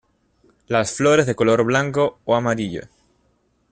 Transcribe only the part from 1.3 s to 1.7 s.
color